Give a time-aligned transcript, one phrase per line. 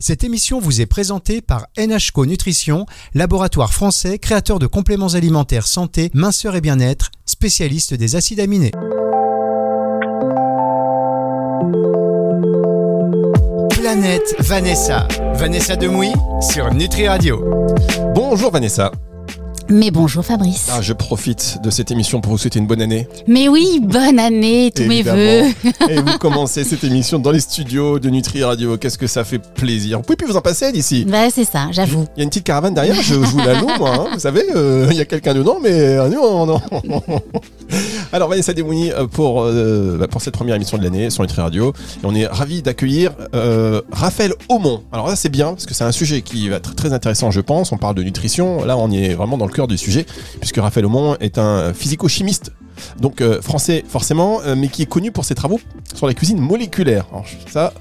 [0.00, 6.12] Cette émission vous est présentée par NHCO Nutrition, laboratoire français créateur de compléments alimentaires santé,
[6.14, 8.70] minceur et bien-être, spécialiste des acides aminés.
[13.70, 15.08] Planète Vanessa.
[15.34, 17.44] Vanessa Demouy sur Nutri Radio.
[18.14, 18.92] Bonjour Vanessa.
[19.70, 20.68] Mais bonjour Fabrice.
[20.72, 23.06] Ah, je profite de cette émission pour vous souhaiter une bonne année.
[23.26, 25.44] Mais oui, bonne année, tous mes voeux.
[25.90, 28.78] Et vous commencez cette émission dans les studios de Nutri Radio.
[28.78, 29.98] Qu'est-ce que ça fait plaisir.
[29.98, 31.04] Vous pouvez plus vous en passer d'ici.
[31.04, 32.06] Bah c'est ça, j'avoue.
[32.16, 33.94] Il y a une petite caravane derrière, je joue la loue, moi.
[33.94, 34.06] Hein.
[34.14, 36.60] Vous savez, euh, il y a quelqu'un dedans, mais euh, non, non.
[38.12, 41.74] Alors Vanessa Demouni euh, pour, bah, pour cette première émission de l'année sur Nutri Radio.
[42.02, 43.12] Et on est ravis d'accueillir
[43.92, 44.82] Raphaël Aumont.
[44.92, 47.42] Alors là c'est bien, parce que c'est un sujet qui va être très intéressant je
[47.42, 47.70] pense.
[47.72, 48.64] On parle de nutrition.
[48.64, 50.06] Là on est vraiment dans le du sujet,
[50.40, 52.52] puisque Raphaël Aumont est un physico-chimiste
[52.98, 55.60] donc euh, français forcément, euh, mais qui est connu pour ses travaux
[55.94, 57.06] sur la cuisine moléculaire.
[57.46, 57.72] ça,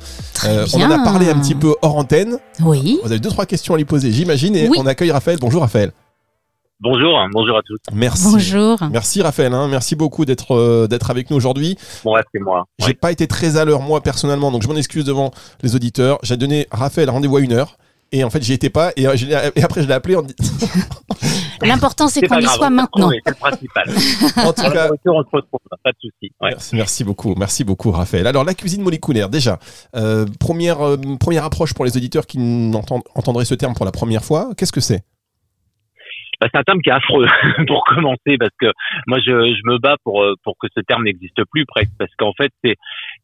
[0.45, 2.38] euh, on en a parlé un petit peu hors antenne.
[2.62, 2.99] Oui.
[3.04, 5.38] Vous avez deux trois questions à lui poser, j'imagine, et on accueille Raphaël.
[5.40, 5.91] Bonjour Raphaël.
[6.79, 7.79] Bonjour, bonjour à tous.
[7.91, 8.27] Merci.
[8.32, 8.77] Bonjour.
[8.91, 9.68] Merci Raphaël, hein.
[9.68, 11.76] merci beaucoup d'être d'être avec nous aujourd'hui.
[12.04, 12.66] Bon, c'est moi.
[12.77, 15.32] J'ai pas été très à l'heure moi personnellement, donc je m'en excuse devant
[15.63, 16.20] les auditeurs.
[16.21, 17.77] J'ai donné Raphaël rendez-vous à une heure.
[18.13, 18.94] Et en fait, j'y étais pas.
[18.96, 20.16] Et, et après, je l'ai appelé.
[20.16, 20.23] En...
[21.62, 23.10] L'important, c'est qu'on y soit maintenant.
[23.10, 23.90] c'est le principal.
[24.46, 26.32] en tout cas, on se retrouve, pas de souci.
[26.74, 28.27] Merci, beaucoup, merci beaucoup, Raphaël.
[28.27, 29.60] Alors, la cuisine moléculaire, déjà,
[29.96, 32.40] euh, première, euh, première approche pour les auditeurs qui
[33.16, 34.50] entendraient ce terme pour la première fois.
[34.58, 35.04] Qu'est-ce que c'est?
[36.40, 37.26] Bah, c'est un terme qui est affreux
[37.68, 38.68] pour commencer parce que
[39.08, 42.13] moi je, je me bats pour euh, pour que ce terme n'existe plus presque parce
[42.16, 42.76] qu'en fait c'est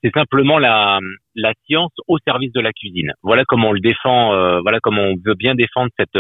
[0.04, 1.00] c'est simplement la
[1.36, 3.14] la science au service de la cuisine.
[3.22, 6.18] Voilà comment on le défend, euh, voilà comment on veut bien défendre cette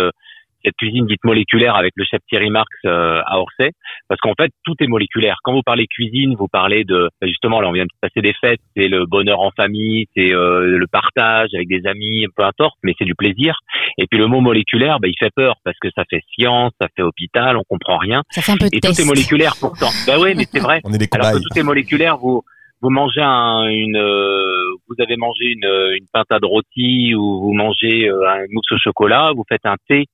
[0.64, 3.72] cette cuisine dite moléculaire avec le chef Thierry Marx euh, à Orsay,
[4.08, 5.38] parce qu'en fait tout est moléculaire.
[5.44, 8.33] Quand vous parlez cuisine, vous parlez de bah, justement là on vient de passer des
[8.39, 12.78] fêtes, c'est le bonheur en famille, c'est euh, le partage avec des amis, peu importe,
[12.84, 13.58] mais c'est du plaisir.
[13.97, 16.88] Et puis le mot moléculaire, bah, il fait peur parce que ça fait science, ça
[16.95, 18.23] fait hôpital, on comprend rien.
[18.30, 19.89] Ça fait un peu de Et tout est moléculaire pourtant.
[20.08, 20.81] bah oui, mais c'est vrai.
[20.85, 22.44] On est des Alors que tout est moléculaire, vous
[22.81, 28.09] vous mangez un, une, euh, vous avez mangé une, une pintade rôti ou vous mangez
[28.09, 30.06] un mousse au chocolat, vous faites un thé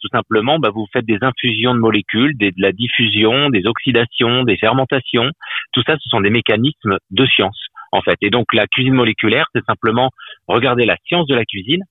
[0.00, 4.44] tout simplement, bah, vous faites des infusions de molécules, des, de la diffusion, des oxydations,
[4.44, 5.30] des fermentations.
[5.72, 7.58] Tout ça, ce sont des mécanismes de science,
[7.92, 8.16] en fait.
[8.22, 10.10] Et donc, la cuisine moléculaire, c'est simplement
[10.46, 11.82] regarder la science de la cuisine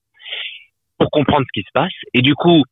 [0.97, 1.93] pour comprendre ce qui se passe.
[2.13, 2.63] Et du coup,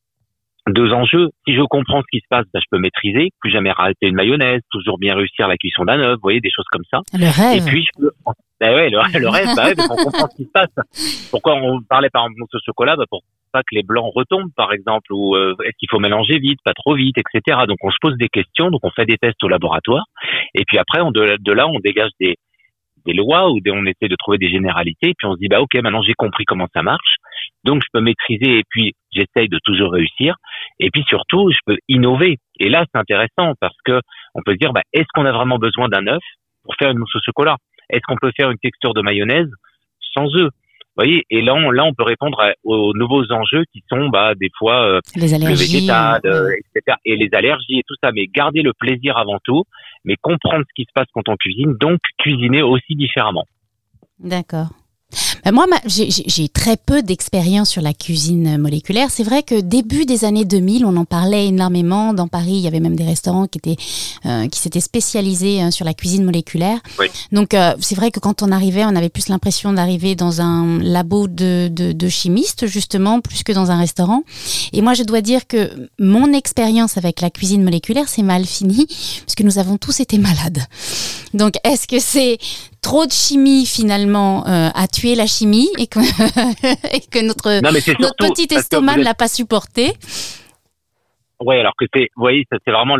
[0.67, 1.29] deux enjeux.
[1.47, 4.15] Si je comprends ce qui se passe, bah, je peux maîtriser, plus jamais rater une
[4.15, 7.01] mayonnaise, toujours bien réussir la cuisson d'un œuf, vous voyez, des choses comme ça.
[7.13, 7.61] Le rêve.
[7.61, 8.11] Et puis, je peux...
[8.59, 11.29] Ben ouais, le, rêve, bah ouais, comprend ce qui se passe.
[11.29, 13.21] Pourquoi on parlait par exemple de ce chocolat bah Pour
[13.61, 16.95] que les blancs retombent, par exemple, ou euh, est-ce qu'il faut mélanger vite, pas trop
[16.95, 17.59] vite, etc.
[17.67, 20.05] Donc on se pose des questions, donc on fait des tests au laboratoire,
[20.53, 22.35] et puis après, on, de, là, on dégage des,
[23.07, 25.75] lois ou on essaie de trouver des généralités, et puis on se dit bah ok,
[25.75, 27.17] maintenant j'ai compris comment ça marche,
[27.63, 30.35] donc je peux maîtriser, et puis j'essaye de toujours réussir,
[30.79, 32.37] et puis surtout je peux innover.
[32.59, 33.99] Et là, c'est intéressant parce que
[34.33, 36.23] on peut se dire bah est-ce qu'on a vraiment besoin d'un œuf
[36.63, 37.57] pour faire une mousse au chocolat?
[37.89, 39.51] Est-ce qu'on peut faire une texture de mayonnaise
[40.13, 40.51] sans œuf?
[40.95, 44.49] Voyez, et là, on, là, on peut répondre aux nouveaux enjeux qui sont, bah, des
[44.57, 48.11] fois, euh, les allergies, le végétal, euh, etc., et les allergies et tout ça.
[48.13, 49.63] Mais garder le plaisir avant tout,
[50.03, 53.45] mais comprendre ce qui se passe quand on cuisine, donc cuisiner aussi différemment.
[54.19, 54.69] D'accord.
[55.45, 59.09] Bah, moi, j'ai très peu d'expérience sur la cuisine moléculaire.
[59.11, 62.13] C'est vrai que début des années 2000, on en parlait énormément.
[62.13, 63.77] Dans Paris, il y avait même des restaurants qui étaient
[64.25, 66.79] euh, qui s'étaient spécialisés hein, sur la cuisine moléculaire.
[67.31, 70.79] Donc, euh, c'est vrai que quand on arrivait, on avait plus l'impression d'arriver dans un
[70.79, 74.23] labo de, de, de chimistes, justement, plus que dans un restaurant.
[74.73, 78.87] Et moi, je dois dire que mon expérience avec la cuisine moléculaire, c'est mal fini,
[78.87, 80.63] parce que nous avons tous été malades.
[81.35, 82.39] Donc, est-ce que c'est
[82.85, 85.97] trop de chimie finalement euh, a tué la chimie et que,
[86.95, 87.49] et que notre,
[87.99, 89.93] notre petit estomac ne l'a pas supporté.
[91.41, 92.95] Oui, alors que c'est, vous voyez, c'est vraiment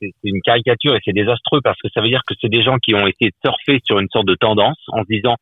[0.00, 2.78] c'est une caricature et c'est désastreux parce que ça veut dire que c'est des gens
[2.78, 5.36] qui ont essayé de surfer sur une sorte de tendance en se disant,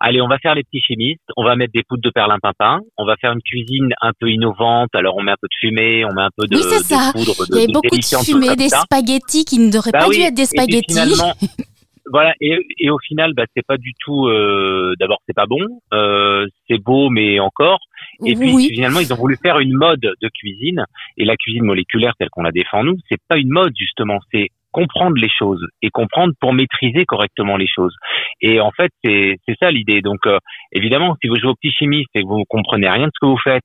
[0.00, 3.04] allez, on va faire les petits chimistes, on va mettre des poudres de perlimpinpin, on
[3.04, 6.14] va faire une cuisine un peu innovante, alors on met un peu de fumée, on
[6.14, 7.12] met un peu de, oui, c'est ça.
[7.12, 10.08] poudre de, Il y avait beaucoup de fumée, des spaghettis qui ne devraient bah pas
[10.08, 10.98] dû être des spaghettis.
[12.10, 15.60] voilà et, et, au final bah c'est pas du tout euh, d'abord c'est pas bon
[15.92, 17.80] euh, c'est beau mais encore.
[18.24, 20.84] Et puis finalement ils ont voulu faire une mode de cuisine
[21.16, 24.48] et la cuisine moléculaire telle qu'on la défend nous c'est pas une mode justement c'est
[24.72, 27.94] comprendre les choses et comprendre pour maîtriser correctement les choses.
[28.40, 30.02] Et en fait c'est c'est ça l'idée.
[30.02, 30.38] Donc euh,
[30.72, 33.30] évidemment si vous jouez au petit chimiste et que vous comprenez rien de ce que
[33.30, 33.64] vous faites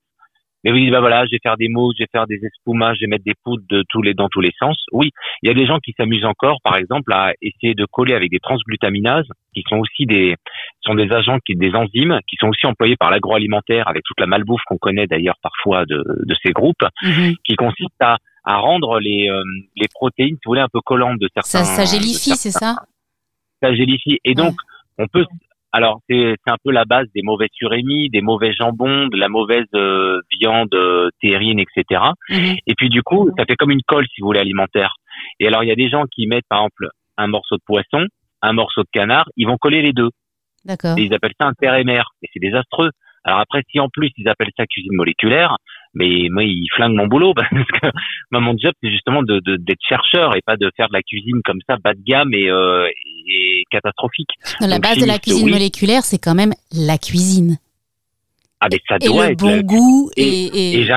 [0.62, 2.92] Mais vous dites, bah voilà, je vais faire des mots, je vais faire des espumas,
[2.94, 4.76] je vais mettre des poudres de tous les, dans tous les sens.
[4.92, 5.10] Oui,
[5.42, 8.30] il y a des gens qui s'amusent encore, par exemple, à essayer de coller avec
[8.30, 10.36] des transglutaminases, qui sont aussi des,
[10.82, 14.26] sont des agents, qui, des enzymes, qui sont aussi employés par l'agroalimentaire, avec toute la
[14.26, 17.34] malbouffe qu'on connaît d'ailleurs parfois de, de ces groupes, Mhm.
[17.44, 19.42] qui consiste à, à rendre les, euh,
[19.76, 21.64] les protéines, si vous voulez, un peu collantes de certains.
[21.64, 22.76] Ça, ça gélifie, c'est ça?
[23.62, 24.18] Ça gélifie.
[24.24, 24.54] Et donc,
[24.98, 25.24] on peut.
[25.72, 29.28] Alors, c'est c'est un peu la base des mauvaises surémies, des mauvais jambons, de la
[29.28, 32.02] mauvaise euh, viande euh, terrine, etc.
[32.28, 32.56] Mhm.
[32.66, 34.96] Et puis, du coup, ça fait comme une colle, si vous voulez, alimentaire.
[35.38, 38.06] Et alors, il y a des gens qui mettent, par exemple, un morceau de poisson,
[38.42, 40.10] un morceau de canard, ils vont coller les deux.
[40.64, 40.98] D'accord.
[40.98, 42.10] Et ils appellent ça un père et mère.
[42.22, 42.90] Et c'est désastreux.
[43.24, 45.56] Alors après, si en plus ils appellent ça cuisine moléculaire,
[45.94, 47.86] mais moi ils flinguent mon boulot parce que
[48.30, 51.02] moi mon job c'est justement de de- d'être chercheur et pas de faire de la
[51.02, 52.88] cuisine comme ça bas de gamme et, euh,
[53.70, 54.28] catastrophique.
[54.60, 55.52] Non, la Donc, base de la cuisine oui.
[55.52, 57.58] moléculaire, c'est quand même la cuisine.
[58.60, 59.38] Ah mais ça Et doit le être.
[59.38, 60.80] bon la- goût et- et...
[60.82, 60.88] et-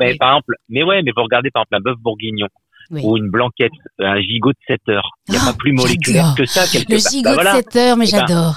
[0.00, 2.48] mais par exemple, mais ouais, mais vous regardez par exemple un bœuf bourguignon
[2.90, 3.02] Oui.
[3.04, 3.70] ou une blanquette,
[4.00, 5.10] un gigot de 7 heures.
[5.28, 6.66] Il n'y a Oh, pas plus moléculaire que ça.
[6.66, 7.12] quelque Le part.
[7.12, 7.52] gigot Bah voilà.
[7.52, 8.56] de 7 heures, mais Eh ben, j'adore.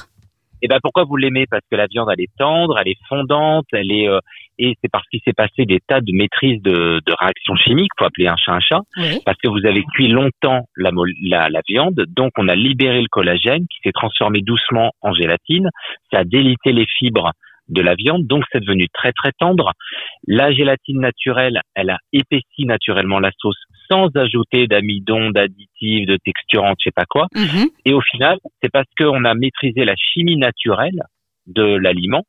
[0.63, 1.45] Et ben pourquoi vous l'aimez?
[1.45, 4.19] Parce que la viande elle est tendre, elle est fondante, elle est euh,
[4.59, 8.05] et c'est parce qu'il s'est passé des tas de maîtrises de, de réactions chimiques, faut
[8.05, 9.19] appeler un chat un chat, Oui.
[9.25, 10.91] parce que vous avez cuit longtemps la,
[11.23, 15.69] la, la viande, donc on a libéré le collagène qui s'est transformé doucement en gélatine,
[16.11, 17.31] ça a délité les fibres
[17.69, 19.73] de la viande, donc c'est devenu très très tendre.
[20.25, 23.61] La gélatine naturelle, elle a épaissi naturellement la sauce
[23.91, 27.27] sans ajouter d'amidon, d'additifs, de texturants, je sais pas quoi.
[27.35, 27.67] Mhm.
[27.85, 31.01] Et au final, c'est parce qu'on a maîtrisé la chimie naturelle
[31.47, 32.23] de l'aliment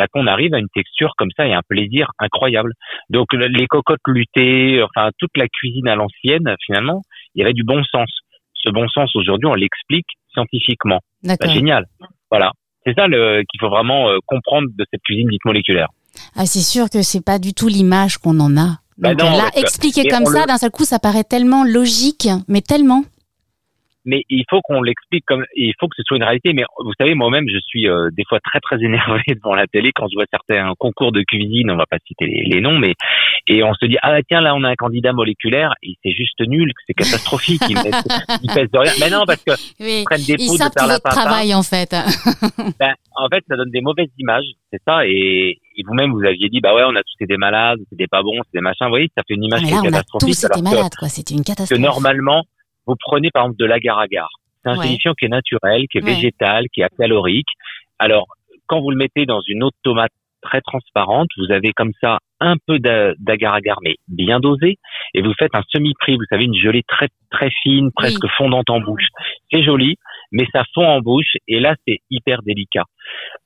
[0.00, 2.72] bah, qu'on arrive à une texture comme ça et un plaisir incroyable.
[3.10, 7.02] Donc le- les cocottes luttées, enfin toute la cuisine à l'ancienne, finalement,
[7.34, 8.08] il y avait du bon sens.
[8.54, 11.00] Ce bon sens aujourd'hui, on l'explique scientifiquement.
[11.22, 11.84] Bah, génial.
[12.30, 12.52] Voilà.
[12.86, 15.88] C'est ça qu'il faut vraiment euh, comprendre de cette cuisine dite moléculaire.
[16.34, 18.78] Ah, c'est sûr que c'est pas du tout l'image qu'on en a.
[18.96, 22.28] Bah Donc non, là, et comme ça, le- d'un seul coup, ça paraît tellement logique,
[22.48, 23.02] mais tellement.
[24.10, 26.92] Mais il faut qu'on l'explique comme il faut que ce soit une réalité mais vous
[26.98, 30.16] savez moi-même je suis euh, des fois très très énervé devant la télé quand je
[30.16, 32.94] vois certains concours de cuisine on va pas citer les, les noms mais
[33.46, 36.40] et on se dit ah tiens là on a un candidat moléculaire et c'est juste
[36.40, 37.90] nul c'est catastrophique il, met-
[38.42, 40.00] il pèse de rien mais non parce que Oui.
[40.00, 41.10] ils prennent des poudres de tout votre perlimpinpin.
[41.10, 41.94] travail, en fait.
[42.80, 46.48] Ben, en fait ça donne des mauvaises images c'est ça et, et vous-même vous aviez
[46.48, 48.86] dit bah ouais on a tous été des malades c'était pas bon c'était des machins
[48.86, 50.60] vous voyez ça fait une image mais qui là, est on a catastrophique tous été
[50.60, 51.08] que- malades, quoi.
[51.08, 51.80] C'était une que catastrophe.
[51.80, 52.44] normalement,
[52.90, 54.28] vous prenez par exemple de l'agar-agar.
[54.62, 54.86] C'est un Ouais.
[55.18, 56.14] qui est naturel, qui est Ouais.
[56.14, 57.48] végétal, qui est acalorique.
[57.98, 58.26] Alors,
[58.66, 62.18] quand vous le mettez dans une eau de tomate très transparente, vous avez comme ça
[62.40, 64.78] un peu d'a- d'agar-agar, mais bien dosé,
[65.14, 68.80] et vous faites un semi-prix, vous savez, une gelée très très fine, presque fondante en
[68.80, 69.06] bouche.
[69.52, 69.96] C'est joli,
[70.32, 72.84] mais ça fond en bouche, et là, c'est hyper délicat.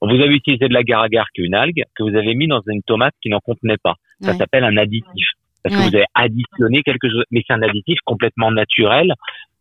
[0.00, 2.82] Vous avez utilisé de l'agar-agar, qui est une algue, que vous avez mis dans une
[2.82, 3.94] tomate qui n'en contenait pas.
[4.20, 4.36] Ça Ouais.
[4.38, 5.28] s'appelle un additif.
[5.64, 5.84] Parce Ouais.
[5.84, 9.14] que vous avez additionné quelque chose, mais c'est un additif complètement naturel,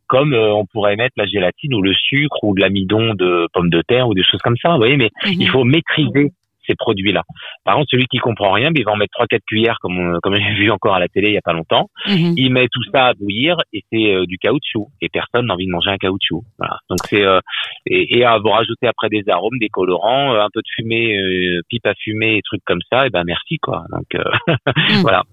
[0.08, 3.70] comme euh, on pourrait mettre la gélatine ou le sucre ou de l'amidon de pommes
[3.70, 4.72] de terre ou des choses comme ça.
[4.72, 5.34] Vous voyez, mais Mhm.
[5.40, 6.32] il faut maîtriser
[6.68, 7.24] ces produits-là.
[7.64, 9.98] Par contre, celui qui comprend rien, ben, il va en mettre trois quatre cuillères, comme
[9.98, 11.88] on- comme j'ai vu encore à la télé il y a pas longtemps.
[12.08, 12.34] Mhm.
[12.38, 14.88] Il met tout ça à bouillir et c'est euh, du caoutchouc.
[15.02, 16.44] Et personne n'a envie de manger un caoutchouc.
[16.60, 16.78] Voilà.
[16.90, 17.40] Donc c'est euh,
[17.86, 21.18] et, et à vous rajouter après des arômes, des colorants, euh, un peu de fumée,
[21.18, 23.06] euh, pipe à fumer, et trucs comme ça.
[23.08, 23.84] Et ben merci quoi.
[23.92, 24.24] Donc euh,
[24.94, 25.02] Mm.
[25.02, 25.24] voilà.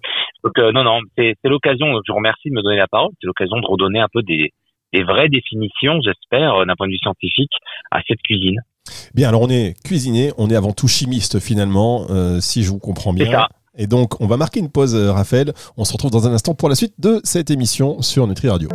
[0.44, 1.86] Donc euh, non non, c'est c'est l'occasion.
[2.06, 3.10] Je vous remercie de me donner la parole.
[3.20, 4.50] C'est l'occasion de redonner un peu des
[4.92, 7.52] des vraies définitions, j'espère, euh, d'un point de vue scientifique,
[7.90, 8.60] à cette cuisine.
[9.14, 12.78] Bien, alors on est cuisinier, on est avant tout chimiste finalement, euh, si je vous
[12.78, 13.30] comprends bien.
[13.30, 13.48] Ça.
[13.76, 15.52] Et donc, on va marquer une pause, euh, Raphaël.
[15.76, 18.68] On se retrouve dans un instant pour la suite de cette émission sur Nutri Radio.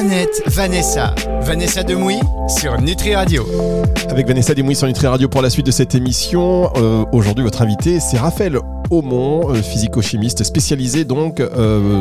[0.00, 1.14] Planète Vanessa.
[1.42, 2.14] Vanessa Demouy
[2.48, 3.44] sur Nutri Radio.
[4.08, 6.70] Avec Vanessa Desmouilles sur Nutri Radio pour la suite de cette émission.
[6.76, 8.56] Euh, Aujourd'hui, votre invité, c'est Raphaël
[8.90, 12.00] Aumont, euh, physico-chimiste spécialisé donc euh,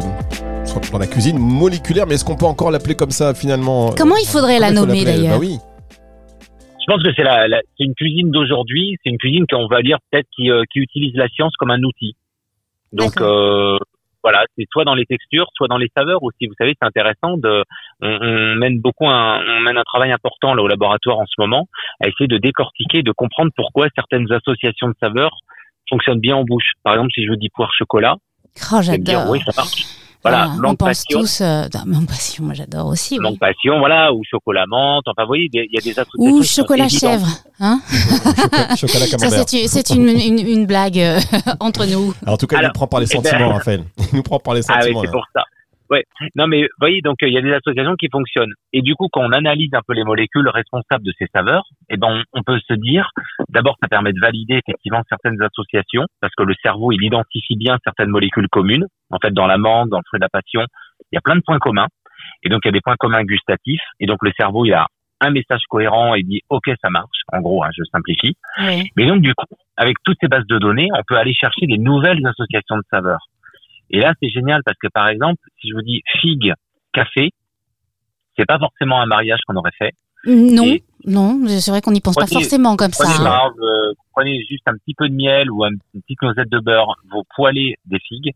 [0.94, 2.08] dans la cuisine moléculaire.
[2.08, 5.04] Mais est-ce qu'on peut encore l'appeler comme ça finalement Comment il faudrait la il nommer
[5.04, 5.58] d'ailleurs Bah oui.
[5.92, 8.96] Je pense que c'est la, la- c'est une cuisine d'aujourd'hui.
[9.04, 11.84] C'est une cuisine qu'on va dire peut-être qui, euh, qui utilise la science comme un
[11.84, 12.16] outil.
[12.94, 13.78] Donc euh,
[14.32, 16.46] voilà, c'est soit dans les textures, soit dans les saveurs aussi.
[16.48, 17.38] Vous savez, c'est intéressant.
[17.38, 17.64] De,
[18.02, 21.34] on, on mène beaucoup un, on mène un travail important là au laboratoire en ce
[21.40, 21.68] moment
[22.04, 25.36] à essayer de décortiquer, de comprendre pourquoi certaines associations de saveurs
[25.90, 26.74] fonctionnent bien en bouche.
[26.84, 28.16] Par exemple, si je vous dis poire chocolat,
[28.74, 29.30] Oh, j'adore.
[29.30, 29.84] oui, ça marche.
[30.22, 31.42] Voilà, Ah, on mangue pense passion, tous.
[31.42, 33.16] euh, non, mangue passion, moi j'adore aussi.
[33.16, 33.20] oui.
[33.24, 35.06] mangue passion, voilà, ou chocolat menthe.
[35.08, 36.10] Enfin, vous voyez, il y a des associations.
[36.18, 37.28] Ou chocolat chèvre.
[37.62, 37.80] Hein
[38.76, 39.46] Chocolat, camembert.
[39.48, 41.20] c'est une, c'est une, une, une blague euh,
[41.62, 42.14] entre nous.
[42.24, 43.84] Alors, en tout cas, il nous prend par les eh ben- sentiments, Raphaël.
[43.98, 45.02] Il nous prend par les Ah oui, sentiments.
[45.02, 45.12] c'est là.
[45.14, 45.44] pour ça.
[45.90, 46.04] Ouais.
[46.36, 48.54] Non, mais vous voyez, donc il y a des associations qui fonctionnent.
[48.74, 51.98] Et du coup, quand on analyse un peu les molécules responsables de ces saveurs, eh
[51.98, 53.10] ben, on, peut se dire,
[53.50, 57.78] d'abord, ça permet de valider effectivement certaines associations, parce que le cerveau, il identifie bien
[57.84, 58.86] certaines molécules communes.
[59.10, 60.62] En fait, dans l'amande, dans le fruit de la passion,
[61.12, 61.88] il y a plein de points communs.
[62.44, 63.82] Et donc, il y a des points communs gustatifs.
[64.00, 64.86] Et donc, le cerveau, il a
[65.22, 67.24] un message cohérent et dit, OK, ça marche.
[67.34, 68.36] En gros, hein, je simplifie.
[68.96, 71.78] Mais donc, du coup, avec toutes ces bases de données, on peut aller chercher des
[71.78, 73.26] nouvelles associations de saveurs.
[73.90, 76.54] Et là, c'est génial parce que par exemple, si je vous dis figue,
[76.94, 77.32] café,
[78.38, 79.94] c'est pas forcément un mariage qu'on aurait fait.
[80.26, 83.08] Non, non, c'est vrai qu'on n'y pense pas forcément comme ça.
[83.08, 83.52] Hein.
[83.62, 87.24] Euh, prenez juste un petit peu de miel ou une petite noisette de beurre, vous
[87.36, 88.34] poêlez des figues,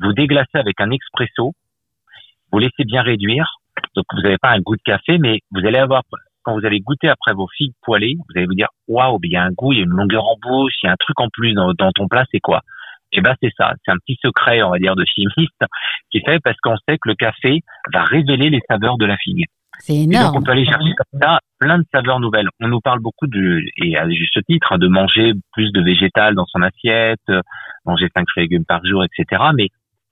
[0.00, 1.54] vous déglacez avec un expresso,
[2.52, 3.58] vous laissez bien réduire.
[3.96, 6.02] Donc vous n'avez pas un goût de café, mais vous allez avoir
[6.42, 9.36] quand vous allez goûter après vos figues poêlées, vous allez vous dire waouh, il y
[9.36, 11.18] a un goût, il y a une longueur en bouche, il y a un truc
[11.20, 12.60] en plus dans, dans ton plat, c'est quoi?
[13.14, 15.62] Et eh ben c'est ça, c'est un petit secret, on va dire, de chimiste
[16.10, 17.60] qui fait parce qu'on sait que le café
[17.92, 19.44] va révéler les saveurs de la figue.
[19.78, 20.32] C'est énorme.
[20.32, 22.48] donc on peut aller chercher comme ça plein de saveurs nouvelles.
[22.60, 26.46] On nous parle beaucoup de, et à juste titre, de manger plus de végétal dans
[26.46, 27.22] son assiette,
[27.84, 29.42] manger cinq fruits et légumes par jour, etc.
[29.56, 29.68] Mais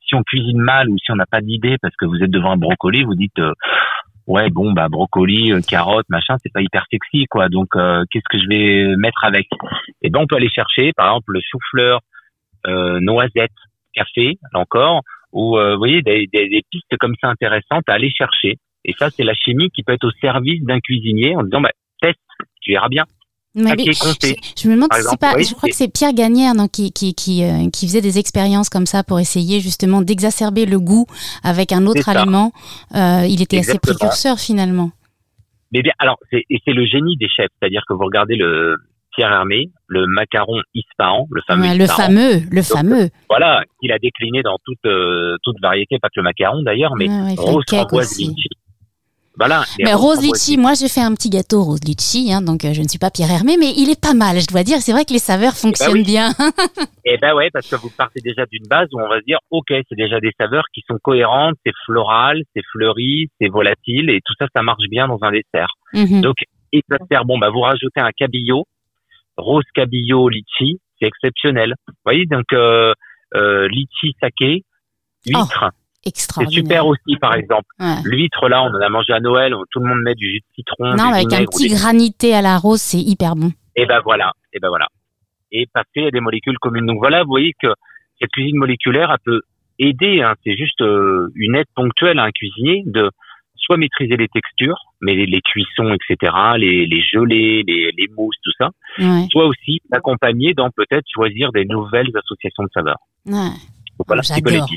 [0.06, 2.52] si on cuisine mal ou si on n'a pas d'idée parce que vous êtes devant
[2.52, 3.52] un brocoli, vous dites euh,
[4.26, 7.48] ouais bon bah brocoli, euh, carotte, machin, c'est pas hyper sexy quoi.
[7.48, 9.46] Donc euh, qu'est-ce que je vais mettre avec?
[10.02, 12.00] Et eh ben on peut aller chercher par exemple le chou-fleur,
[12.66, 13.50] euh, noisettes,
[13.94, 15.02] café, encore,
[15.32, 18.58] ou euh, vous voyez des, des, pistes comme ça intéressantes à aller chercher.
[18.84, 21.70] Et ça, c'est la chimie qui peut être au service d'un cuisinier en disant bah,
[22.00, 22.18] teste,
[22.60, 23.04] tu verras bien.
[23.54, 25.34] Mais je, me demande si c'est pas.
[25.38, 28.70] je crois que c'est Pierre Gagnère donc, qui, qui, qui, euh, qui, faisait des expériences
[28.70, 31.04] comme ça pour essayer justement d'exacerber le goût
[31.44, 32.52] avec un autre aliment.
[32.94, 34.90] Euh, il était assez précurseur finalement.
[35.70, 38.76] Mais bien, alors, c'est, et c'est le génie des chefs, c'est-à-dire que vous regardez le,
[39.14, 41.76] Pierre Hermé, le macaron Ispahan, le fameux.
[41.76, 43.08] le fameux, le fameux.
[43.28, 47.08] Voilà, il a décliné dans toute euh, toute variété, pas que le macaron d'ailleurs, mais
[47.36, 48.48] rose framboise litchi.
[49.38, 49.64] Voilà.
[49.82, 52.82] Mais rose litchi, moi j'ai fait un petit gâteau rose litchi, hein, donc euh, je
[52.82, 54.78] ne suis pas Pierre Hermé, mais il est pas mal, je dois dire.
[54.78, 56.32] C'est vrai que les saveurs eh ben fonctionnent bien.
[57.04, 59.38] eh ben ouais, parce que vous partez déjà d'une base où on va se dire,
[59.50, 64.20] ok, c'est déjà des saveurs qui sont cohérentes, c'est floral, c'est fleuri, c'est volatile, et
[64.24, 65.72] tout ça, ça marche bien dans un dessert.
[65.94, 66.20] Mhm.
[66.20, 66.36] Donc,
[66.72, 68.64] et ça bon, bah vous rajoutez un cabillaud
[69.42, 71.74] rose cabillaud litchi, c'est exceptionnel.
[71.86, 72.92] Vous voyez, donc euh,
[73.34, 74.64] euh, litchi saké,
[75.26, 75.64] huître.
[75.64, 77.68] Oh, c'est super aussi, par exemple.
[78.04, 80.54] L'huître, là, on en a mangé à Noël, tout le monde met du jus de
[80.56, 80.96] citron.
[80.96, 83.52] Non, avec un petit granité à la rose, c'est hyper bon.
[83.76, 84.88] Et ben voilà, et ben voilà.
[85.52, 86.86] Et passer à des molécules communes.
[86.86, 87.68] Donc voilà, vous voyez que
[88.20, 89.40] cette cuisine moléculaire, elle peut
[89.78, 90.22] aider.
[90.22, 93.10] Hein, c'est juste euh, une aide ponctuelle à un cuisinier de
[93.62, 98.52] soit maîtriser les textures, mais les, cuissons, etc., les, les gelées, les, les mousses, tout
[98.58, 98.70] ça,
[99.30, 102.98] soit aussi l'accompagner dans peut-être choisir des nouvelles associations de saveurs.
[103.26, 103.50] Ouais.
[104.06, 104.68] voilà, J'adore.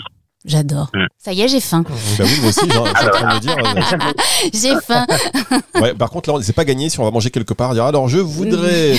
[0.45, 0.89] J'adore.
[0.93, 1.07] Mm.
[1.17, 1.81] Ça y est, j'ai faim.
[1.83, 2.77] Bah oui, moi aussi, j'ai.
[2.79, 4.11] Euh,
[4.53, 5.05] j'ai faim.
[5.81, 7.73] Ouais, par contre, là, c'est pas gagné si on va manger quelque part.
[7.73, 8.93] Dire, alors, je voudrais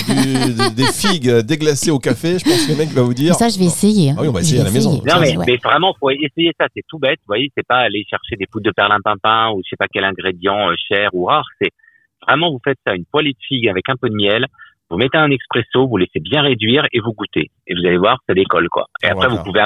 [0.75, 2.37] des figues déglacées au café.
[2.37, 3.33] Je pense que le mec va vous dire.
[3.35, 4.11] ça, je vais essayer.
[4.11, 4.15] Hein.
[4.17, 5.01] Ah oui, on va essayer à la maison.
[5.05, 6.67] Non, mais, mais vraiment, faut essayer ça.
[6.75, 7.19] C'est tout bête.
[7.21, 10.03] Vous voyez, c'est pas aller chercher des poudres de perlimpinpin ou je sais pas quel
[10.03, 11.45] ingrédient euh, cher ou rare.
[11.61, 11.71] C'est
[12.27, 14.45] vraiment, vous faites ça, une poêlée de figues avec un peu de miel.
[14.89, 17.51] Vous mettez un expresso, vous laissez bien réduire et vous goûtez.
[17.67, 18.87] Et vous allez voir, ça décolle, quoi.
[19.03, 19.61] Et après, vous pouvez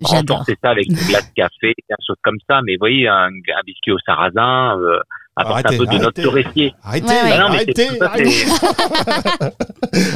[0.00, 0.44] J'adore.
[0.46, 2.60] ça avec une glace de café, des choses comme ça.
[2.64, 4.98] Mais vous voyez, un, un biscuit au sarrasin, euh,
[5.36, 6.74] apporte un peu de notre torréfier.
[6.82, 8.44] Arrêtez, arrêtez, arrêtez.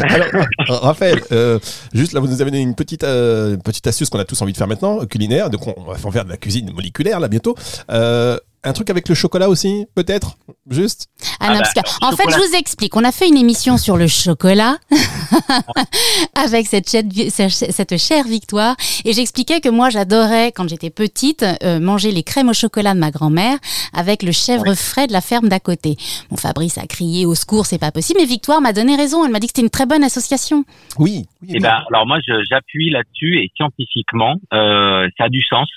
[0.03, 0.27] Alors,
[0.83, 1.59] Raphaël, euh,
[1.93, 4.53] juste là, vous nous avez donné une petite, euh, petite astuce qu'on a tous envie
[4.53, 5.51] de faire maintenant, culinaire.
[5.51, 7.55] Donc, on va faire de la cuisine moléculaire là bientôt.
[7.91, 10.37] Euh, un truc avec le chocolat aussi, peut-être?
[10.69, 11.09] Juste?
[11.41, 12.97] Ah ah bah, En fait, je vous explique.
[12.97, 14.77] On a fait une émission sur le chocolat
[16.35, 18.77] avec cette, cette chère Victoire.
[19.05, 22.99] Et j'expliquais que moi, j'adorais, quand j'étais petite, euh, manger les crèmes au chocolat de
[22.99, 23.59] ma grand-mère
[23.93, 25.97] avec le chèvre frais de la ferme d'à côté.
[26.31, 28.19] Mon Fabrice a crié au secours, c'est pas possible.
[28.21, 29.25] Mais Victoire m'a donné raison.
[29.25, 30.65] Elle m'a dit que c'était une très bonne association.
[30.99, 31.27] Oui.
[31.49, 32.19] et eh ben, alors moi,
[32.51, 35.69] j'appuie là-dessus et scientifiquement, euh, ça a du sens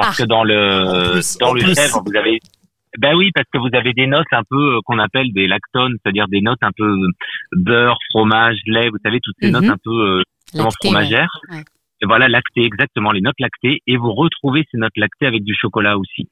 [0.00, 0.22] parce ah.
[0.22, 2.38] que dans le dans le chèvre, vous avez
[2.98, 5.96] ben oui, parce que vous avez des notes un peu euh, qu'on appelle des lactones,
[6.02, 7.08] c'est-à-dire des notes un peu euh,
[7.52, 9.52] beurre, fromage, lait, vous savez toutes ces mhm.
[9.52, 10.22] notes un peu
[10.56, 11.30] euh, fromagères.
[12.02, 13.80] Et voilà, lactées, exactement, les notes lactées.
[13.86, 16.28] Et vous retrouvez ces notes lactées avec du chocolat aussi.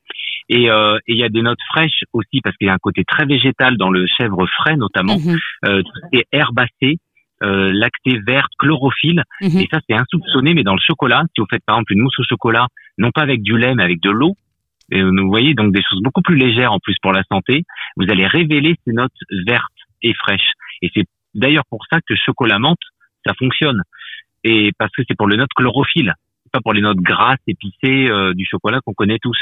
[0.48, 3.04] Et euh, il y a des notes fraîches aussi, parce qu'il y a un côté
[3.04, 5.18] très végétal dans le chèvre frais notamment.
[5.18, 5.38] Mhm.
[5.66, 6.98] Euh, tout ce qui est herbacé,
[7.42, 9.23] euh, lactée verte, chlorophylle.
[9.40, 9.59] Mhm.
[9.59, 12.18] Et ça, c'est insoupçonné, mais dans le chocolat, si vous faites par exemple une mousse
[12.18, 12.66] au chocolat,
[12.99, 14.35] non pas avec du lait, mais avec de l'eau,
[14.90, 17.64] et vous voyez donc des choses beaucoup plus légères en plus pour la santé,
[17.97, 19.12] vous allez révéler ces notes
[19.47, 19.66] vertes
[20.02, 20.52] et fraîches.
[20.83, 21.04] Et c'est
[21.35, 22.78] d'ailleurs pour ça que chocolat menthe,
[23.26, 23.83] ça fonctionne.
[24.45, 26.14] Et parce que c'est pour le note chlorophylle.
[26.52, 29.38] pas pour les notes grasses, épicées euh, du chocolat qu'on connaît tous.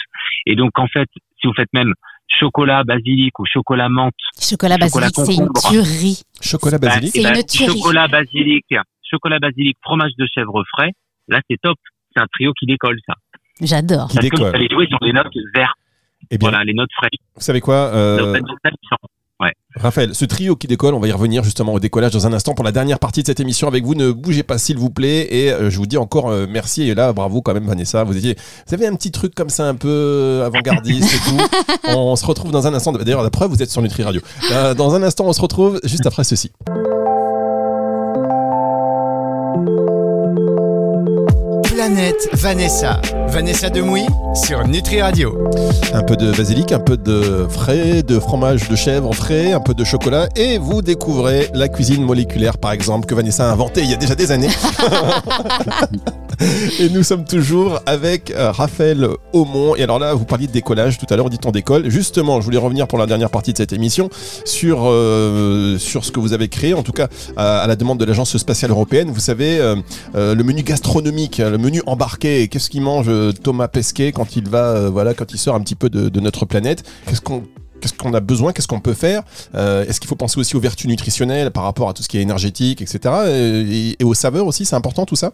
[0.46, 1.08] Et donc en fait,
[1.40, 1.94] si vous faites même
[2.28, 6.22] chocolat basilic ou chocolat menthe, chocolat basilic, c'est une tuerie.
[6.40, 7.78] Chocolat bah, basilic, c'est une tuerie.
[7.78, 8.66] Chocolat basilic,
[9.10, 10.92] chocolat basilic, fromage de chèvre frais.
[11.28, 11.78] Là, c'est top.
[12.14, 13.14] C'est un trio qui décolle, ça.
[13.60, 14.08] J'adore.
[14.14, 15.72] Parce que vous allez jouer sur des notes vertes.
[16.30, 17.20] Eh bien, voilà, les notes fraîches.
[17.34, 18.40] Vous savez quoi euh...
[19.78, 22.54] Raphaël, ce trio qui décolle, on va y revenir justement au décollage dans un instant
[22.54, 23.94] pour la dernière partie de cette émission avec vous.
[23.94, 26.94] Ne bougez pas s'il vous plaît et euh, je vous dis encore euh, merci et
[26.94, 28.02] là bravo quand même Vanessa.
[28.04, 31.88] Vous étiez, vous avez un petit truc comme ça un peu avant-gardiste et tout.
[31.88, 32.92] On se retrouve dans un instant.
[32.92, 34.22] D'ailleurs la preuve vous êtes sur Nutri Radio.
[34.52, 36.50] Euh, dans un instant on se retrouve juste après ceci.
[41.86, 43.00] Planète Vanessa.
[43.28, 45.38] Vanessa Demouy sur Nutri Radio.
[45.94, 49.72] Un peu de basilic, un peu de frais, de fromage de chèvre frais, un peu
[49.72, 53.90] de chocolat et vous découvrez la cuisine moléculaire par exemple que Vanessa a inventée il
[53.90, 54.50] y a déjà des années.
[56.80, 59.74] et nous sommes toujours avec euh, Raphaël Aumont.
[59.76, 61.88] Et alors là, vous parliez de décollage tout à l'heure, dit on décolle.
[61.88, 64.10] Justement, je voulais revenir pour la dernière partie de cette émission
[64.44, 68.04] sur, euh, sur ce que vous avez créé, en tout cas à, la demande de
[68.04, 69.10] l'Agence spatiale européenne.
[69.10, 69.76] Vous savez, euh,
[70.14, 72.48] le menu gastronomique, le menu embarqué.
[72.48, 73.10] Qu'est-ce qu'il mange
[73.42, 76.82] Thomas Pesquet quand il va, voilà, quand il sort un petit peu de, notre planète?
[77.06, 77.44] Qu'est-ce qu'on
[77.78, 78.52] Qu'est-ce qu'on a besoin?
[78.52, 79.22] Qu'est-ce qu'on peut faire?
[79.54, 82.22] Est-ce qu'il faut penser aussi aux vertus nutritionnelles par rapport à tout ce qui est
[82.22, 83.14] énergétique, etc.
[83.28, 85.32] Et, et aux saveurs aussi, c'est important tout ça?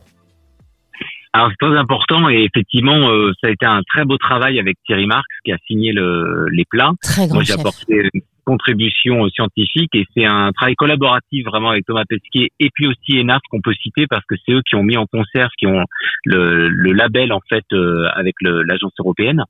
[1.34, 4.76] Alors c'est très important et effectivement euh, ça a été un très beau travail avec
[4.84, 6.92] Thierry Marx qui a signé le, les plats.
[7.02, 12.04] Très Moi j'ai apporté une contribution scientifique et c'est un travail collaboratif vraiment avec Thomas
[12.06, 14.98] Pesquet et puis aussi ENAF qu'on peut citer parce que c'est eux qui ont mis
[14.98, 15.84] en conserve, qui ont
[16.24, 19.42] le, le label en fait euh, avec l'agence européenne.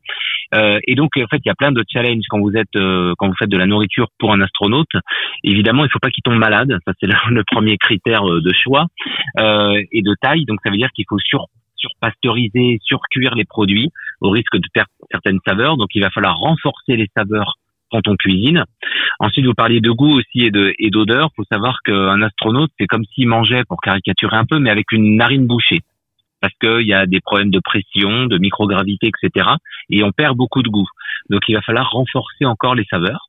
[0.55, 3.15] Euh, et donc en fait il y a plein de challenges quand vous êtes euh,
[3.19, 4.93] quand vous faites de la nourriture pour un astronaute.
[5.43, 8.87] Évidemment il faut pas qu'il tombe malade, ça c'est le, le, premier critère de choix
[9.39, 10.45] et de taille.
[10.45, 11.47] Donc ça veut dire qu'il faut sur
[11.83, 15.77] surpasteuriser, surcuire les produits au risque de perdre certaines saveurs.
[15.77, 17.59] Donc, il va falloir renforcer les saveurs
[17.91, 18.65] quand on cuisine.
[19.19, 20.91] Ensuite, vous parliez de goût aussi et de et
[21.37, 25.17] faut savoir qu'un astronaute, c'est comme s'il mangeait, pour caricaturer un peu, mais avec une
[25.17, 25.81] narine bouchée.
[26.41, 29.51] Parce qu'il y a des problèmes de pression, de microgravité, etc.
[29.91, 30.89] Et on perd beaucoup de goût.
[31.31, 33.29] Donc, il va falloir renforcer encore les saveurs.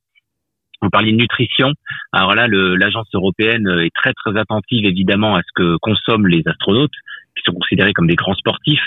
[0.82, 1.72] Vous parliez de nutrition.
[2.12, 6.92] Alors là, l'agence européenne est très très attentive évidemment à ce que consomment les astronautes
[7.36, 8.86] qui sont considérés comme des grands sportifs.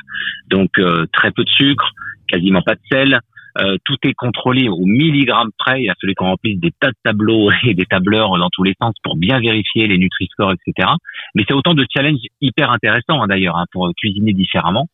[0.49, 1.91] Donc euh, très peu de sucre,
[2.29, 3.21] quasiment pas de sel.
[3.59, 5.83] Euh, tout est contrôlé au milligramme près.
[5.83, 8.75] Il a fallu qu'on remplisse des tas de tableaux et des tableurs dans tous les
[8.81, 10.89] sens pour bien vérifier les Nutri-Score, etc.
[11.35, 14.89] Mais c'est autant de challenges hyper intéressants hein, d'ailleurs hein, pour cuisiner différemment.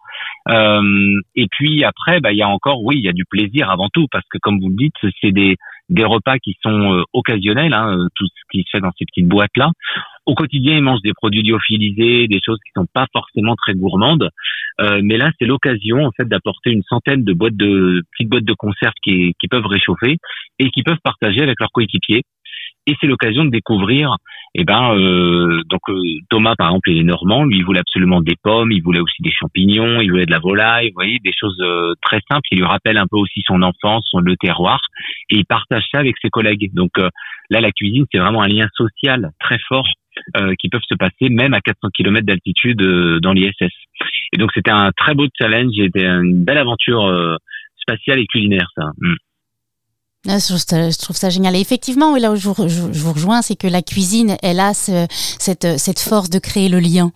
[0.48, 3.70] Euh, et puis après, bah, il y a encore, oui, il y a du plaisir
[3.70, 5.56] avant tout parce que comme vous le dites, c'est des
[5.88, 9.04] des repas qui sont euh, occasionnels, hein, euh, tout ce qui se fait dans ces
[9.04, 9.70] petites boîtes là.
[10.24, 14.30] Au quotidien, ils mangent des produits lyophilisés, des choses qui sont pas forcément très gourmandes.
[14.80, 18.44] Euh, mais là, c'est l'occasion en fait d'apporter une centaine de boîtes de petites boîtes
[18.44, 20.16] de conserve qui, qui peuvent réchauffer
[20.58, 22.22] et qui peuvent partager avec leurs coéquipiers
[22.86, 24.16] et c'est l'occasion de découvrir
[24.54, 28.20] eh ben euh, donc euh, Thomas par exemple il est normand lui il voulait absolument
[28.20, 31.32] des pommes il voulait aussi des champignons il voulait de la volaille vous voyez des
[31.38, 34.80] choses euh, très simples qui lui rappellent un peu aussi son enfance son le terroir.
[35.30, 36.72] Et il partage ça avec ses collègues.
[36.74, 37.08] Donc euh,
[37.50, 39.86] là la cuisine c'est vraiment un lien social très fort
[40.36, 42.78] euh, qui peuvent se passer même à 400 km d'altitude
[43.22, 43.72] dans l'ISS
[44.32, 45.72] et donc c'était un très beau challenge.
[45.76, 47.38] C'était une belle aventure
[47.76, 48.90] spatiale et culinaire ça.
[48.98, 49.14] Mm.
[50.28, 51.56] Ah, je, trouve ça, génial.
[51.56, 55.08] Et effectivement, là où je vous, rejoins, c'est que la cuisine, elle a ce,
[55.40, 57.10] cette, cette force de créer le lien.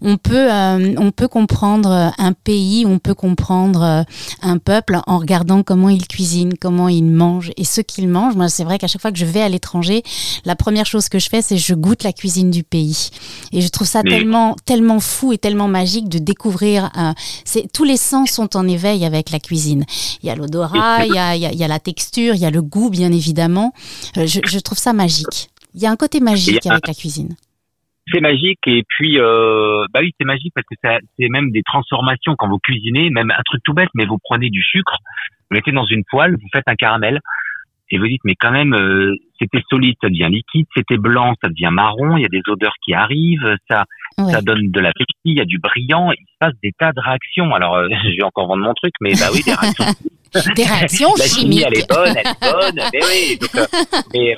[0.00, 4.02] On peut, euh, on peut comprendre un pays, on peut comprendre euh,
[4.42, 8.36] un peuple en regardant comment ils cuisinent, comment ils mangent et ce qu'ils mangent.
[8.36, 10.04] Moi, c'est vrai qu'à chaque fois que je vais à l'étranger,
[10.44, 13.10] la première chose que je fais, c'est je goûte la cuisine du pays.
[13.50, 16.90] Et je trouve ça tellement, tellement fou et tellement magique de découvrir.
[16.96, 17.12] Euh,
[17.44, 19.84] c'est tous les sens sont en éveil avec la cuisine.
[20.22, 22.62] Il y a l'odorat, il il il y a la texture, il y a le
[22.62, 23.72] goût, bien évidemment.
[24.16, 25.50] Euh, je, je, trouve ça magique.
[25.74, 27.34] Il y a un côté magique avec la cuisine.
[28.10, 32.34] C'est magique et puis euh, bah oui c'est magique parce que c'est même des transformations
[32.36, 34.96] quand vous cuisinez, même un truc tout bête, mais vous prenez du sucre,
[35.50, 37.20] vous mettez dans une poêle, vous faites un caramel
[37.90, 41.48] et vous dites mais quand même euh, c'était solide, ça devient liquide, c'était blanc, ça
[41.48, 43.84] devient marron, il y a des odeurs qui arrivent, ça
[44.18, 44.32] ouais.
[44.32, 47.00] ça donne de l'appétit, il y a du brillant, il se passe des tas de
[47.00, 47.54] réactions.
[47.54, 49.84] Alors euh, je vais encore vendre mon truc, mais bah oui des réactions
[50.56, 51.60] des réactions la chimiques.
[51.60, 52.88] Chimie, elle est bonne, elle est bonne.
[52.92, 53.38] mais oui.
[53.38, 53.66] Donc, euh,
[54.14, 54.34] mais,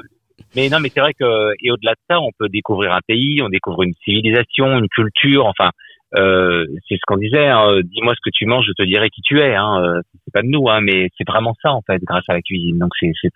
[0.56, 3.40] mais non, mais c'est vrai que et au-delà de ça, on peut découvrir un pays,
[3.42, 5.46] on découvre une civilisation, une culture.
[5.46, 5.70] Enfin,
[6.16, 7.46] euh, c'est ce qu'on disait.
[7.46, 9.54] Hein, Dis-moi ce que tu manges, je te dirai qui tu es.
[9.54, 12.34] Hein, euh, c'est pas de nous, hein, mais c'est vraiment ça en fait, grâce à
[12.34, 12.78] la cuisine.
[12.78, 13.30] Donc c'est c'est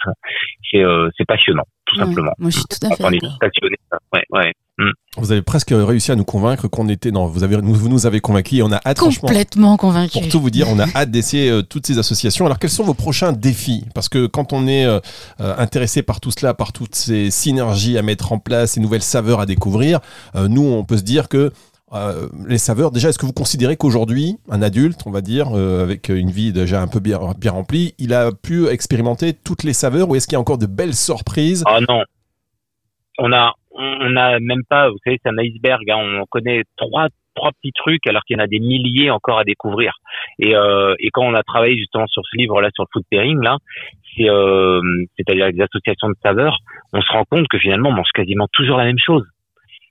[0.70, 2.32] c'est euh, passionnant, tout ouais, simplement.
[2.38, 3.04] Moi, je suis tout à fait.
[3.04, 3.76] On est passionné.
[4.12, 4.52] Ouais, ouais.
[4.78, 4.90] Mm.
[5.16, 7.10] Vous avez presque réussi à nous convaincre qu'on était.
[7.10, 8.98] Non, vous, avez, vous nous avez convaincus et on a hâte.
[8.98, 10.20] Complètement convaincu.
[10.20, 12.46] Pour tout vous dire, on a hâte d'essayer euh, toutes ces associations.
[12.46, 13.84] Alors, quels sont vos prochains défis?
[13.94, 15.00] Parce que quand on est euh,
[15.40, 19.02] euh, intéressé par tout cela, par toutes ces synergies à mettre en place, ces nouvelles
[19.02, 19.98] saveurs à découvrir,
[20.36, 21.52] euh, nous, on peut se dire que
[21.92, 25.82] euh, les saveurs, déjà, est-ce que vous considérez qu'aujourd'hui, un adulte, on va dire, euh,
[25.82, 30.08] avec une vie déjà un peu bien, remplie, il a pu expérimenter toutes les saveurs
[30.08, 31.64] ou est-ce qu'il y a encore de belles surprises?
[31.66, 32.02] Ah non.
[33.18, 35.90] On a, on a même pas, vous savez, c'est un iceberg.
[35.90, 36.20] hein.
[36.20, 39.44] On connaît trois, trois petits trucs alors qu'il y en a des milliers encore à
[39.44, 39.92] découvrir.
[40.38, 43.56] Et, euh, quand on a travaillé justement sur ce livre-là, sur le food pairing, là,
[44.16, 44.28] c'est,
[45.16, 46.58] c'est-à-dire des associations de saveurs,
[46.92, 49.24] on se rend compte que finalement, on mange quasiment toujours la même chose.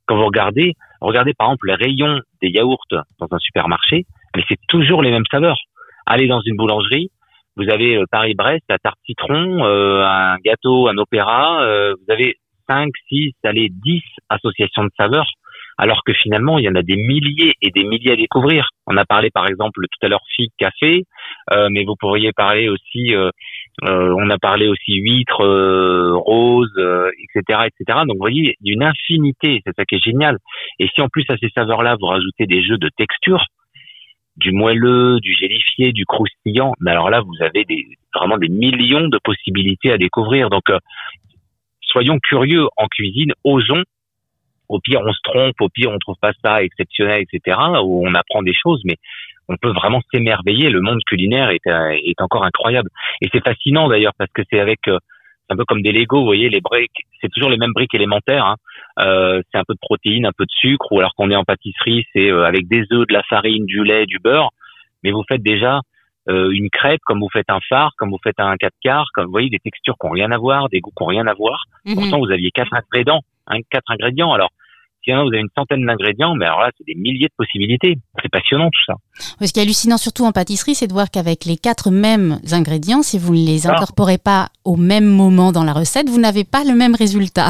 [0.06, 4.06] Quand vous regardez, regardez par exemple les rayons des yaourts dans un supermarché,
[4.36, 5.60] mais c'est toujours les mêmes saveurs.
[6.06, 7.10] Allez dans une boulangerie,
[7.58, 12.36] vous avez euh, Paris-Brest, la tarte citron, euh, un gâteau, un opéra, euh, vous avez
[12.68, 15.28] 5, 6, allez, 10 associations de saveurs,
[15.78, 18.70] alors que finalement, il y en a des milliers et des milliers à découvrir.
[18.86, 21.04] On a parlé par exemple tout à l'heure figue, café,
[21.52, 23.14] euh, mais vous pourriez parler aussi,
[23.84, 28.00] euh, on a parlé aussi huître, euh, rose, euh, etc., etc.
[28.08, 30.40] Donc vous voyez, une infinité, c'est ça qui est génial.
[30.80, 33.46] Et si en plus à ces saveurs-là, vous rajoutez des jeux de texture,
[34.36, 37.86] du moelleux, du gélifié, du croustillant, mais alors là, vous avez des,
[38.16, 40.50] vraiment des millions de possibilités à découvrir.
[40.50, 40.80] Donc, euh,
[41.82, 43.84] soyons curieux en cuisine, osons.
[44.70, 47.58] Au pire, on se trompe, au pire, on trouve pas ça exceptionnel, etc.
[47.84, 48.98] Ou on apprend des choses, mais
[49.48, 50.70] on peut vraiment s'émerveiller.
[50.70, 52.90] Le monde culinaire est, euh, est encore incroyable.
[53.22, 55.00] Et c'est fascinant d'ailleurs parce que c'est avec, euh,
[55.48, 57.94] c'est un peu comme des Lego, vous voyez, les briques, c'est toujours les mêmes briques
[57.94, 58.46] élémentaires.
[58.46, 58.56] Hein.
[59.00, 61.44] Euh, c'est un peu de protéines, un peu de sucre, ou alors qu'on est en
[61.44, 64.50] pâtisserie, c'est euh, avec des œufs, de la farine, du lait, du beurre.
[65.04, 65.82] Mais vous faites déjà
[66.30, 69.26] euh, une crêpe, comme vous faites un phare, comme vous faites un 4 quarts, comme
[69.26, 71.34] vous voyez des textures qui n'ont rien à voir, des goûts qui n'ont rien à
[71.34, 71.66] voir.
[71.86, 71.96] Mhm.
[71.96, 74.34] Pourtant, vous aviez quatre ingrédients, hein, quatre ingrédients.
[74.34, 74.50] Alors,
[75.08, 77.98] si vous avez une centaine d'ingrédients, mais alors là, c'est des milliers de possibilités.
[78.22, 78.94] C'est passionnant tout ça.
[79.46, 83.02] Ce qui est hallucinant surtout en pâtisserie, c'est de voir qu'avec les quatre mêmes ingrédients,
[83.04, 83.74] si vous ne les Ah.
[83.74, 87.50] incorporez pas au même moment dans la recette, vous n'avez pas le même résultat.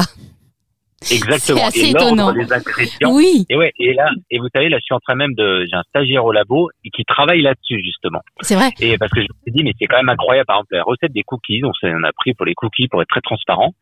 [1.02, 1.58] Exactement.
[1.58, 2.32] C'est assez et étonnant.
[2.32, 3.12] des ingrédients.
[3.14, 5.64] Oui, Et ouais, et là, et vous savez, là, je suis en train même de,
[5.70, 8.20] j'ai un stagiaire au labo et qui travaille là-dessus, justement.
[8.40, 8.70] c'est vrai.
[8.80, 10.82] Et parce que je me suis dit, mais c'est quand même incroyable, par exemple, la
[10.82, 13.74] recette des cookies, on s'en a pris pour les cookies pour être très transparent.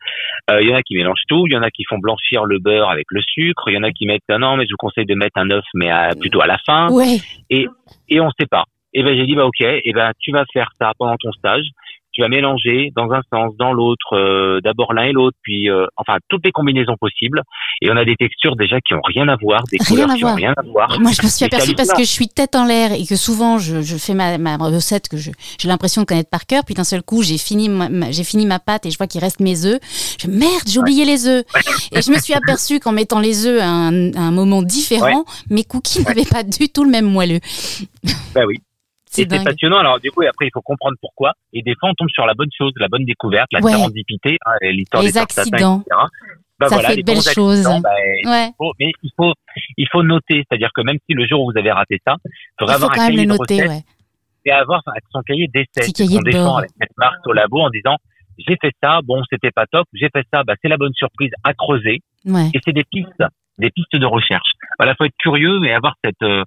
[0.51, 2.45] Euh, Il y en a qui mélangent tout, il y en a qui font blanchir
[2.45, 4.73] le beurre avec le sucre, il y en a qui mettent, ah non, mais je
[4.73, 6.91] vous conseille de mettre un œuf, mais à- plutôt à la fin.
[6.91, 7.17] Ouais.
[7.51, 7.67] Et,
[8.09, 8.65] et on sait pas.
[8.93, 11.65] Et ben, j'ai dit, bah, ok, et ben, tu vas faire ça pendant ton stage.
[12.17, 15.85] Tu vas mélanger dans un sens, dans l'autre, euh, d'abord l'un et l'autre, puis, euh,
[15.99, 17.43] enfin, toutes les combinaisons possibles.
[17.83, 20.15] Et on a des textures déjà qui ont rien à voir, des Rien couleurs à
[20.15, 20.33] qui voir.
[20.33, 20.99] ont rien à voir.
[20.99, 23.59] Moi, je me suis aperçue parce que je suis tête en l'air et que souvent
[23.59, 25.33] je, je fais ma, ma recette que j'ai
[25.65, 26.63] l'impression de connaître par cœur.
[26.65, 27.69] Puis d'un seul coup, j'ai fini
[28.13, 29.79] j'ai fini ma pâte et je vois qu'il reste mes œufs.
[30.19, 31.45] Je merde, j'ai oublié les œufs.
[31.93, 35.27] Et je me suis aperçue qu'en mettant les œufs à un, à un moment différent,
[35.51, 37.41] mes cookies n'avaient pas du tout le même moelleux.
[38.35, 38.57] Bah oui.
[39.09, 39.79] C'est passionnant.
[39.79, 41.33] Alors du coup, après, il faut comprendre pourquoi.
[41.53, 43.71] Et des fois, on tombe sur la bonne chose, la bonne découverte, la Ouais.
[43.73, 45.81] sérendipité, hein, l'histoire des accidents.
[45.87, 46.01] etc.
[46.59, 47.65] Bah, Ça voilà, fait de belles choses.
[47.65, 47.91] bah,
[48.25, 48.49] Ouais.
[48.49, 49.33] il faut- mais il faut,
[49.77, 50.43] il faut noter.
[50.49, 52.85] C'est-à-dire que même si le jour où vous avez raté ça, il Il faudrait faut
[52.85, 53.83] avoir quand un même cahier le de noter, recettes ouais.
[54.47, 54.81] et avoir
[55.13, 55.93] son cahier d'essai.
[55.93, 57.97] Qu'on de défend avec cette marque au labo en disant
[58.39, 61.31] j'ai fait ça, bon, c'était pas top, j'ai fait ça, bah, c'est la bonne surprise
[61.45, 62.01] à creuser.
[62.27, 62.49] Ouais.
[62.55, 63.23] Et c'est des pistes,
[63.59, 64.51] des pistes de recherche.
[64.79, 66.43] Voilà, faut être curieux et avoir cette, euh,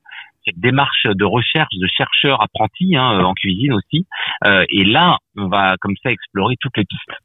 [0.50, 4.06] cette démarche de recherche, de chercheur apprenti hein, en cuisine aussi.
[4.46, 7.20] Euh, et là, on va comme ça explorer toutes les pistes.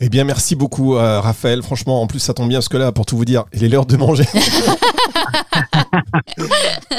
[0.00, 1.62] Eh bien, merci beaucoup, euh, Raphaël.
[1.62, 3.68] Franchement, en plus, ça tombe bien parce que là, pour tout vous dire, il est
[3.68, 4.24] l'heure de manger.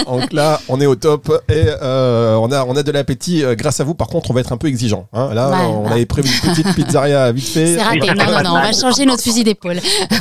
[0.05, 3.55] Donc là, on est au top et euh, on a on a de l'appétit euh,
[3.55, 3.95] grâce à vous.
[3.95, 5.07] Par contre, on va être un peu exigeant.
[5.13, 5.33] hein.
[5.33, 5.91] Là, Ouais, on ouais.
[5.93, 7.65] avait prévu une petite pizzeria vite fait.
[7.77, 7.99] C'est raté.
[7.99, 9.77] Non, non, non, on va changer notre fusil d'épaule.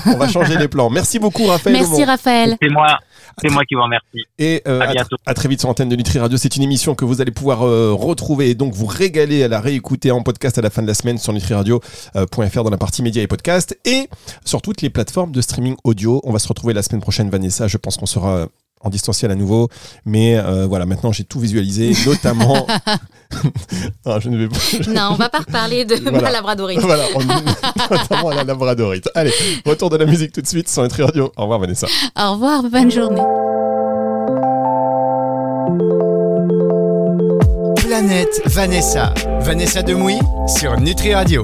[0.07, 0.89] On va changer les plans.
[0.91, 1.77] Merci beaucoup, Raphaël.
[1.77, 2.05] Merci.
[2.05, 2.57] Raphaël.
[2.61, 2.99] C'est moi,
[3.43, 4.25] c'est moi qui vous remercie.
[4.39, 5.17] Et euh, À à, bientôt.
[5.27, 6.39] à très vite sur l'antenne de Nutri Radio.
[6.39, 9.61] C'est une émission que vous allez pouvoir euh, retrouver et donc vous régaler à la
[9.61, 13.23] réécouter en podcast à la fin de la semaine sur nutriradio.fr dans la partie médias
[13.23, 14.09] et podcasts et
[14.45, 16.21] sur toutes les plateformes de streaming audio.
[16.25, 17.69] On va se retrouver la semaine prochaine, Vanessa.
[17.69, 18.47] Je pense qu'on sera
[18.81, 19.69] en distanciel à nouveau.
[20.05, 22.67] Mais euh, voilà, maintenant j'ai tout visualisé, notamment.
[24.05, 24.57] Ah, je ne vais pas.
[24.91, 26.21] Non, on va pas reparler de Voilà.
[26.21, 26.81] ma labradorite.
[26.81, 27.21] voilà, on...
[27.95, 29.09] notamment à la labradorite.
[29.15, 29.33] Allez,
[29.65, 31.31] retour de la musique tout de suite sur Nutri Radio.
[31.37, 31.87] Au revoir, Vanessa.
[32.19, 33.23] Au revoir, bonne journée.
[37.77, 39.15] Planète Vanessa.
[39.41, 41.39] Vanessa Demouy sur Nutri Radio.